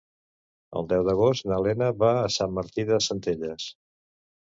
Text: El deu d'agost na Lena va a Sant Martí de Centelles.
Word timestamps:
El 0.81 0.87
deu 0.93 1.03
d'agost 1.09 1.47
na 1.53 1.61
Lena 1.69 1.91
va 2.07 2.11
a 2.25 2.35
Sant 2.39 2.59
Martí 2.59 2.89
de 2.91 3.01
Centelles. 3.11 3.73